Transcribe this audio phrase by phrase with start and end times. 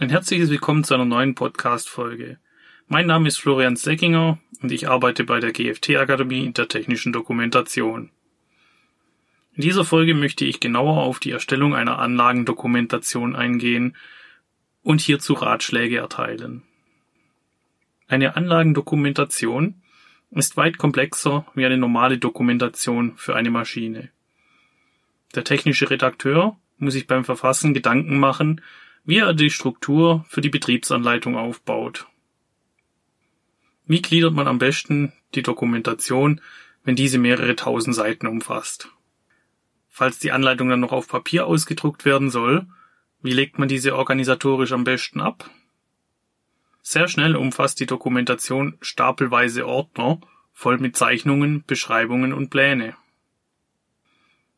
[0.00, 2.38] Ein herzliches Willkommen zu einer neuen Podcast-Folge.
[2.86, 8.10] Mein Name ist Florian Seckinger und ich arbeite bei der GFT-Akademie in der technischen Dokumentation.
[9.56, 13.96] In dieser Folge möchte ich genauer auf die Erstellung einer Anlagendokumentation eingehen
[14.84, 16.62] und hierzu Ratschläge erteilen.
[18.06, 19.82] Eine Anlagendokumentation
[20.30, 24.10] ist weit komplexer wie eine normale Dokumentation für eine Maschine.
[25.34, 28.60] Der technische Redakteur muss sich beim Verfassen Gedanken machen,
[29.08, 32.06] wie er die Struktur für die Betriebsanleitung aufbaut.
[33.86, 36.42] Wie gliedert man am besten die Dokumentation,
[36.84, 38.90] wenn diese mehrere tausend Seiten umfasst?
[39.88, 42.66] Falls die Anleitung dann noch auf Papier ausgedruckt werden soll,
[43.22, 45.48] wie legt man diese organisatorisch am besten ab?
[46.82, 50.20] Sehr schnell umfasst die Dokumentation stapelweise Ordner
[50.52, 52.94] voll mit Zeichnungen, Beschreibungen und Pläne.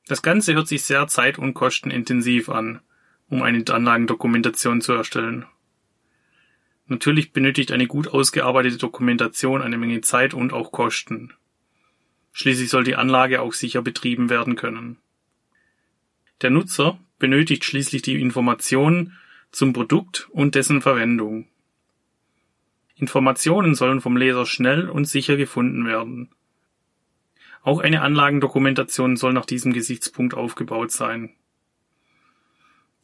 [0.09, 2.81] Das Ganze hört sich sehr zeit- und kostenintensiv an,
[3.31, 5.47] um eine Anlagendokumentation zu erstellen.
[6.87, 11.33] Natürlich benötigt eine gut ausgearbeitete Dokumentation eine Menge Zeit und auch Kosten.
[12.33, 14.99] Schließlich soll die Anlage auch sicher betrieben werden können.
[16.43, 19.17] Der Nutzer benötigt schließlich die Informationen
[19.53, 21.47] zum Produkt und dessen Verwendung.
[22.97, 26.31] Informationen sollen vom Leser schnell und sicher gefunden werden.
[27.63, 31.35] Auch eine Anlagendokumentation soll nach diesem Gesichtspunkt aufgebaut sein.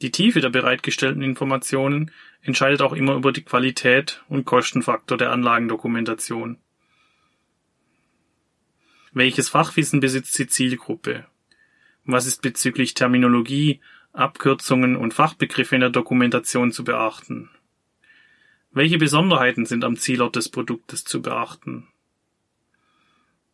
[0.02, 2.10] Die Tiefe der bereitgestellten Informationen
[2.42, 6.58] entscheidet auch immer über die Qualität und Kostenfaktor der Anlagendokumentation.
[9.12, 11.26] Welches Fachwissen besitzt die Zielgruppe?
[12.04, 13.80] Was ist bezüglich Terminologie,
[14.12, 17.48] Abkürzungen und Fachbegriffe in der Dokumentation zu beachten?
[18.72, 21.88] Welche Besonderheiten sind am Zielort des Produktes zu beachten?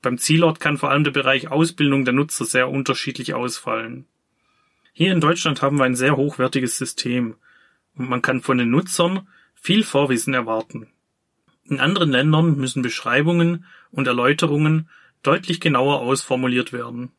[0.02, 4.06] Beim Zielort kann vor allem der Bereich Ausbildung der Nutzer sehr unterschiedlich ausfallen.
[4.92, 7.36] Hier in Deutschland haben wir ein sehr hochwertiges System
[7.96, 10.88] und man kann von den Nutzern viel Vorwissen erwarten.
[11.64, 14.88] In anderen Ländern müssen Beschreibungen und Erläuterungen
[15.22, 17.12] deutlich genauer ausformuliert werden.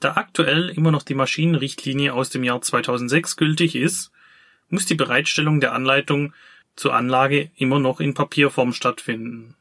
[0.00, 4.10] Da aktuell immer noch die Maschinenrichtlinie aus dem Jahr 2006 gültig ist,
[4.68, 6.32] muss die Bereitstellung der Anleitung
[6.74, 9.54] zur Anlage immer noch in Papierform stattfinden.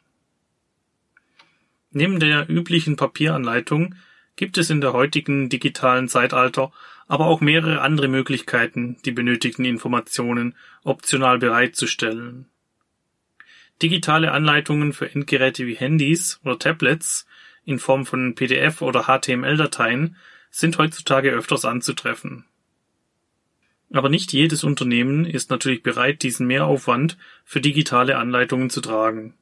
[1.92, 3.96] Neben der üblichen Papieranleitung
[4.40, 6.72] gibt es in der heutigen digitalen Zeitalter
[7.10, 10.56] aber auch mehrere andere Möglichkeiten, die benötigten Informationen
[10.86, 12.46] optional bereitzustellen.
[13.82, 17.28] Digitale Anleitungen für Endgeräte wie Handys oder Tablets
[17.66, 20.16] in Form von PDF oder HTML-Dateien
[20.52, 22.46] sind heutzutage öfters anzutreffen.
[23.92, 29.34] Aber nicht jedes Unternehmen ist natürlich bereit, diesen Mehraufwand für digitale Anleitungen zu tragen.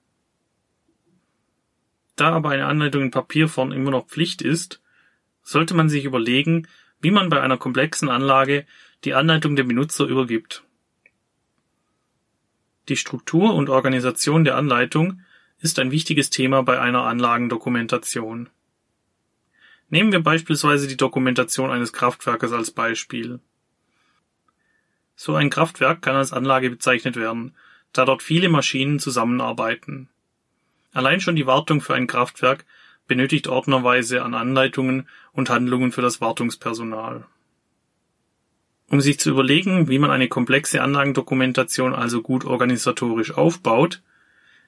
[2.15, 4.81] Da aber eine Anleitung in Papierform immer noch Pflicht ist,
[5.47, 6.67] sollte man sich überlegen,
[6.99, 8.65] wie man bei einer komplexen Anlage
[9.05, 10.63] die Anleitung dem Benutzer übergibt.
[12.89, 15.21] Die Struktur und Organisation der Anleitung
[15.59, 18.49] ist ein wichtiges Thema bei einer Anlagendokumentation.
[19.89, 23.39] Nehmen wir beispielsweise die Dokumentation eines Kraftwerkes als Beispiel.
[25.15, 27.55] So ein Kraftwerk kann als Anlage bezeichnet werden,
[27.93, 30.09] da dort viele Maschinen zusammenarbeiten.
[30.91, 32.65] Allein schon die Wartung für ein Kraftwerk
[33.07, 37.25] benötigt ordnerweise an Anleitungen und Handlungen für das Wartungspersonal.
[38.89, 44.01] Um sich zu überlegen, wie man eine komplexe Anlagendokumentation also gut organisatorisch aufbaut,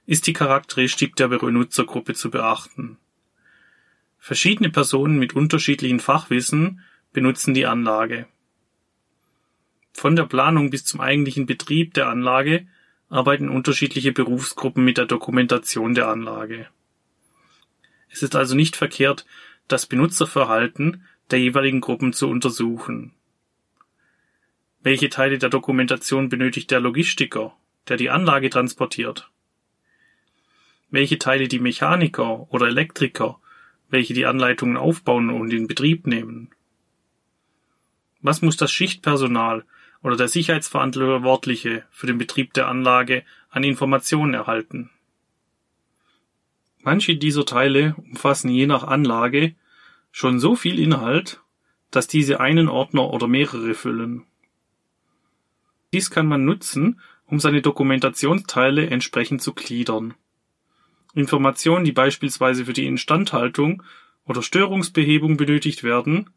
[0.05, 2.97] ist die Charakteristik der Benutzergruppe zu beachten.
[4.17, 6.81] Verschiedene Personen mit unterschiedlichen Fachwissen
[7.13, 8.27] benutzen die Anlage.
[9.93, 12.67] Von der Planung bis zum eigentlichen Betrieb der Anlage
[13.09, 16.67] arbeiten unterschiedliche Berufsgruppen mit der Dokumentation der Anlage.
[18.09, 19.25] Es ist also nicht verkehrt,
[19.67, 23.13] das Benutzerverhalten der jeweiligen Gruppen zu untersuchen.
[24.81, 27.55] Welche Teile der Dokumentation benötigt der Logistiker,
[27.87, 29.29] der die Anlage transportiert?
[30.89, 33.39] Welche Teile die Mechaniker oder Elektriker,
[33.89, 36.49] welche die Anleitungen aufbauen und in Betrieb nehmen?
[38.21, 39.65] Was muss das Schichtpersonal
[40.01, 44.89] oder der Sicherheitsverantwortliche für den Betrieb der Anlage an Informationen erhalten?
[46.81, 49.55] Manche dieser Teile umfassen je nach Anlage
[50.11, 51.41] schon so viel Inhalt,
[51.91, 54.25] dass diese einen Ordner oder mehrere füllen.
[55.91, 60.13] Dies kann man nutzen, um seine Dokumentationsteile entsprechend zu gliedern.
[61.13, 63.83] Informationen, die beispielsweise für die Instandhaltung
[64.25, 66.29] oder Störungsbehebung benötigt werden,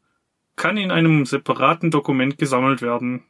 [0.56, 3.22] kann in einem separaten Dokument gesammelt werden.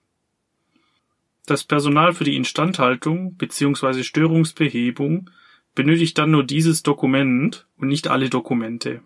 [1.46, 4.04] Das Personal für die Instandhaltung bzw.
[4.04, 5.30] Störungsbehebung
[5.74, 9.02] benötigt dann nur dieses Dokument und nicht alle Dokumente.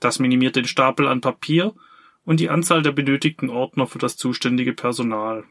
[0.00, 1.74] Das minimiert den Stapel an Papier
[2.24, 5.44] und die Anzahl der benötigten Ordner für das zuständige Personal.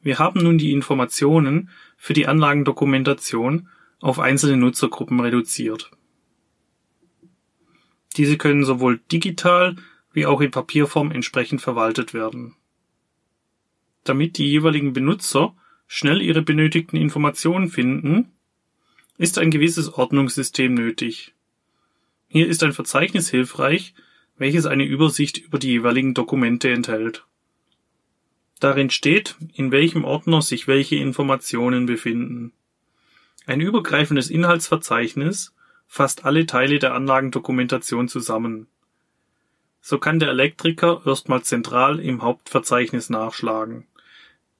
[0.00, 3.68] Wir haben nun die Informationen für die Anlagendokumentation
[4.00, 5.90] auf einzelne Nutzergruppen reduziert.
[8.16, 9.76] Diese können sowohl digital
[10.12, 12.54] wie auch in Papierform entsprechend verwaltet werden.
[14.04, 15.56] Damit die jeweiligen Benutzer
[15.86, 18.32] schnell ihre benötigten Informationen finden,
[19.18, 21.34] ist ein gewisses Ordnungssystem nötig.
[22.28, 23.94] Hier ist ein Verzeichnis hilfreich,
[24.36, 27.24] welches eine Übersicht über die jeweiligen Dokumente enthält.
[28.60, 32.52] Darin steht, in welchem Ordner sich welche Informationen befinden.
[33.46, 35.54] Ein übergreifendes Inhaltsverzeichnis
[35.86, 38.66] fasst alle Teile der Anlagendokumentation zusammen.
[39.80, 43.86] So kann der Elektriker erstmal zentral im Hauptverzeichnis nachschlagen,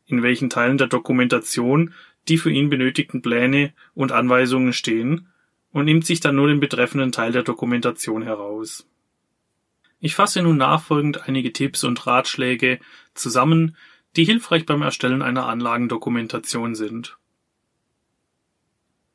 [0.06, 1.94] in welchen Teilen der Dokumentation
[2.28, 5.28] die für ihn benötigten Pläne und Anweisungen stehen
[5.72, 8.88] und nimmt sich dann nur den betreffenden Teil der Dokumentation heraus.
[10.00, 12.78] Ich fasse nun nachfolgend einige Tipps und Ratschläge
[13.14, 13.76] zusammen,
[14.16, 17.18] die hilfreich beim Erstellen einer Anlagendokumentation sind.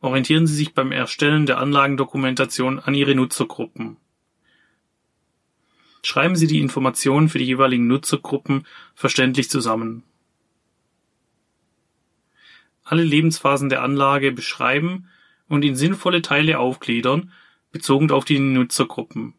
[0.01, 3.97] Orientieren Sie sich beim Erstellen der Anlagendokumentation an Ihre Nutzergruppen.
[6.03, 8.65] Schreiben Sie die Informationen für die jeweiligen Nutzergruppen
[8.95, 10.03] verständlich zusammen.
[12.89, 15.09] Alle Lebensphasen der Anlage beschreiben
[15.47, 17.31] und in sinnvolle Teile aufgliedern,
[17.71, 19.35] bezogen auf die Nutzergruppen.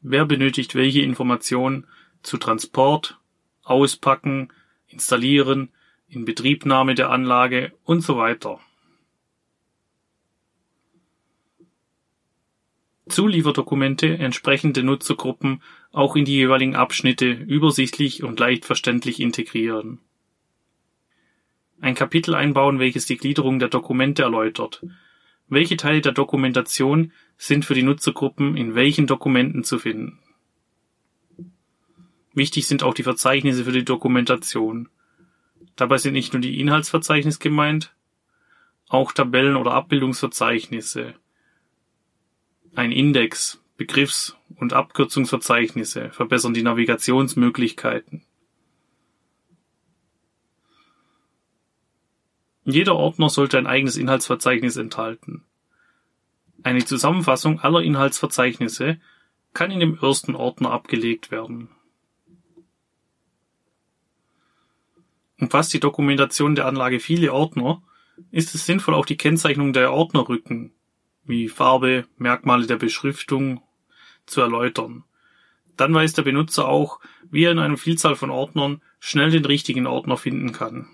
[0.00, 1.86] Wer benötigt welche Informationen
[2.24, 3.20] zu Transport,
[3.62, 4.52] Auspacken,
[4.88, 5.68] Installieren,
[6.08, 8.58] Inbetriebnahme der Anlage und so weiter.
[13.06, 15.62] Zulieferdokumente entsprechende Nutzergruppen
[15.92, 20.00] auch in die jeweiligen Abschnitte übersichtlich und leicht verständlich integrieren.
[21.80, 24.84] Ein Kapitel einbauen, welches die Gliederung der Dokumente erläutert.
[25.48, 30.18] Welche Teile der Dokumentation sind für die Nutzergruppen in welchen Dokumenten zu finden?
[32.32, 34.88] Wichtig sind auch die Verzeichnisse für die Dokumentation.
[35.74, 37.94] Dabei sind nicht nur die Inhaltsverzeichnis gemeint,
[38.88, 41.14] auch Tabellen oder Abbildungsverzeichnisse,
[42.74, 48.22] ein Index, Begriffs- und Abkürzungsverzeichnisse verbessern die Navigationsmöglichkeiten.
[52.64, 55.44] Jeder Ordner sollte ein eigenes Inhaltsverzeichnis enthalten.
[56.62, 59.00] Eine Zusammenfassung aller Inhaltsverzeichnisse
[59.54, 61.70] kann in dem ersten Ordner abgelegt werden.
[65.38, 67.82] Umfasst die Dokumentation der Anlage viele Ordner,
[68.30, 70.72] ist es sinnvoll, auch die Kennzeichnung der Ordnerrücken
[71.24, 73.62] wie Farbe, Merkmale der Beschriftung
[74.26, 75.04] zu erläutern.
[75.76, 79.86] Dann weiß der Benutzer auch, wie er in einer Vielzahl von Ordnern schnell den richtigen
[79.86, 80.88] Ordner finden kann.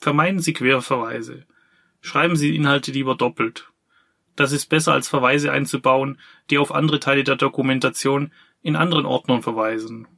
[0.00, 1.44] Vermeiden Sie Querverweise.
[2.00, 3.70] Schreiben Sie Inhalte lieber doppelt.
[4.34, 6.18] Das ist besser als Verweise einzubauen,
[6.48, 8.32] die auf andere Teile der Dokumentation
[8.62, 10.08] in anderen Ordnern verweisen.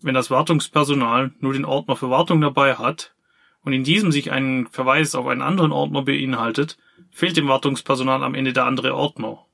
[0.00, 3.14] Wenn das Wartungspersonal nur den Ordner für Wartung dabei hat,
[3.60, 6.78] und in diesem sich ein Verweis auf einen anderen Ordner beinhaltet,
[7.10, 9.44] fehlt dem Wartungspersonal am Ende der andere Ordner.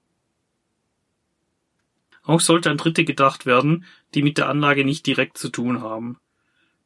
[2.22, 6.18] Auch sollte an Dritte gedacht werden, die mit der Anlage nicht direkt zu tun haben.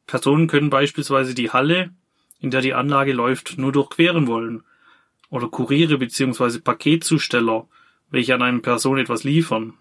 [0.07, 1.91] Personen können beispielsweise die Halle,
[2.39, 4.63] in der die Anlage läuft, nur durchqueren wollen,
[5.29, 6.59] oder Kuriere bzw.
[6.59, 7.67] Paketzusteller,
[8.09, 9.73] welche an eine Person etwas liefern.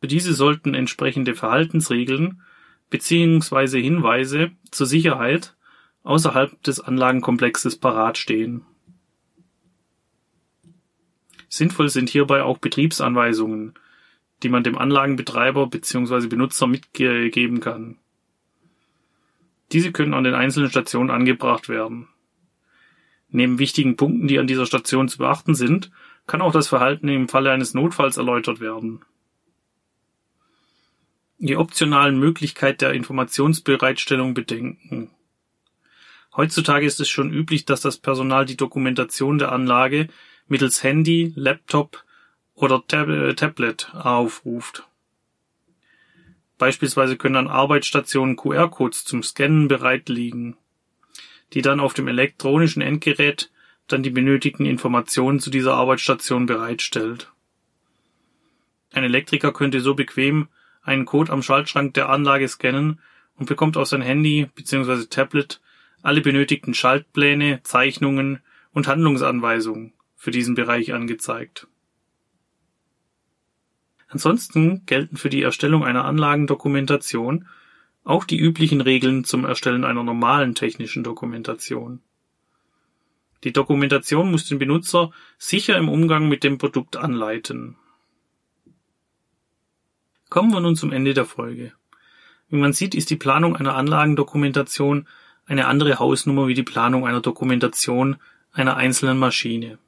[0.00, 2.42] Für diese sollten entsprechende Verhaltensregeln
[2.90, 3.80] bzw.
[3.80, 5.54] Hinweise zur Sicherheit
[6.02, 8.64] außerhalb des Anlagenkomplexes parat stehen.
[11.48, 13.74] Sinnvoll sind hierbei auch Betriebsanweisungen,
[14.42, 16.26] die man dem Anlagenbetreiber bzw.
[16.26, 17.98] Benutzer mitgeben kann.
[19.72, 22.08] Diese können an den einzelnen Stationen angebracht werden.
[23.30, 25.90] Neben wichtigen Punkten, die an dieser Station zu beachten sind,
[26.26, 29.04] kann auch das Verhalten im Falle eines Notfalls erläutert werden.
[31.38, 35.10] Die optionalen Möglichkeit der Informationsbereitstellung bedenken.
[36.34, 40.08] Heutzutage ist es schon üblich, dass das Personal die Dokumentation der Anlage
[40.46, 42.04] mittels Handy, Laptop
[42.54, 44.87] oder Tab äh, Tablet aufruft.
[46.58, 50.56] Beispielsweise können an Arbeitsstationen QR-Codes zum Scannen bereit liegen,
[51.54, 53.50] die dann auf dem elektronischen Endgerät
[53.86, 57.32] dann die benötigten Informationen zu dieser Arbeitsstation bereitstellt.
[58.92, 60.48] Ein Elektriker könnte so bequem
[60.82, 63.00] einen Code am Schaltschrank der Anlage scannen
[63.36, 65.06] und bekommt auf sein Handy bzw.
[65.06, 65.60] Tablet
[66.02, 68.40] alle benötigten Schaltpläne, Zeichnungen
[68.72, 71.66] und Handlungsanweisungen für diesen Bereich angezeigt.
[74.08, 77.46] Ansonsten gelten für die Erstellung einer Anlagendokumentation
[78.04, 82.00] auch die üblichen Regeln zum Erstellen einer normalen technischen Dokumentation.
[83.44, 87.76] Die Dokumentation muss den Benutzer sicher im Umgang mit dem Produkt anleiten.
[90.30, 91.72] Kommen wir nun zum Ende der Folge.
[92.48, 95.06] Wie man sieht, ist die Planung einer Anlagendokumentation
[95.46, 98.16] eine andere Hausnummer wie die Planung einer Dokumentation
[98.52, 99.78] einer einzelnen Maschine.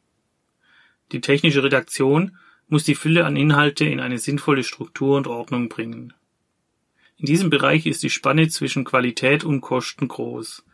[1.13, 2.37] Die technische Redaktion
[2.71, 6.15] muss die Fülle an Inhalte in eine sinnvolle Struktur und Ordnung bringen.
[7.17, 10.65] In diesem Bereich ist die Spanne zwischen Qualität und Kosten groß.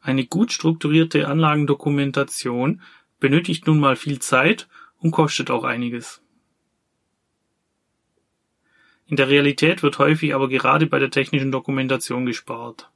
[0.00, 2.82] Eine gut strukturierte Anlagendokumentation
[3.18, 6.22] benötigt nun mal viel Zeit und kostet auch einiges.
[9.06, 12.90] In der Realität wird häufig aber gerade bei der technischen Dokumentation gespart.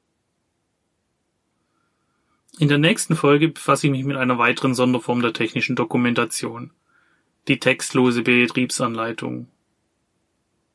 [2.59, 6.71] In der nächsten Folge befasse ich mich mit einer weiteren Sonderform der technischen Dokumentation,
[7.49, 9.49] die textlose Betriebsanleitung.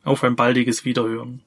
[0.04, 1.44] Auf ein baldiges Wiederhören.